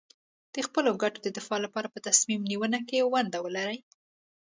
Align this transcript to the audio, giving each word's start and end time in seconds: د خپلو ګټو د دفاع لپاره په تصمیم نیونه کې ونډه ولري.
د 0.53 0.55
خپلو 0.67 0.89
ګټو 1.01 1.19
د 1.23 1.27
دفاع 1.37 1.59
لپاره 1.65 1.87
په 1.93 1.99
تصمیم 2.07 2.41
نیونه 2.51 2.79
کې 2.87 3.07
ونډه 3.13 3.37
ولري. 3.45 3.79